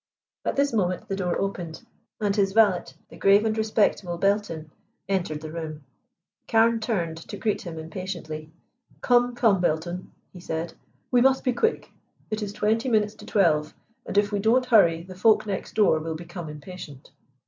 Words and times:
At 0.43 0.55
this 0.55 0.73
moment 0.73 1.07
the 1.07 1.15
door 1.15 1.37
opened, 1.39 1.85
and 2.19 2.35
his 2.35 2.53
valet, 2.53 2.85
the 3.09 3.17
grave 3.17 3.45
and 3.45 3.55
respectable 3.55 4.17
Belton, 4.17 4.71
entered 5.07 5.41
the 5.41 5.51
room. 5.51 5.83
Carne 6.47 6.79
turned 6.79 7.17
to 7.17 7.37
greet 7.37 7.61
him 7.61 7.77
impatiently. 7.77 8.51
"Come, 9.01 9.35
come, 9.35 9.61
Belton," 9.61 10.11
he 10.33 10.39
said, 10.39 10.73
"we 11.11 11.21
must 11.21 11.43
be 11.43 11.53
quick. 11.53 11.91
It 12.31 12.41
is 12.41 12.51
twenty 12.51 12.89
minutes 12.89 13.13
to 13.13 13.27
twelve, 13.27 13.75
and 14.03 14.17
if 14.17 14.31
we 14.31 14.39
don't 14.39 14.65
hurry 14.65 15.03
the 15.03 15.13
folk 15.13 15.45
next 15.45 15.75
door 15.75 15.99
will 15.99 16.15
become 16.15 16.49
impatient. 16.49 17.11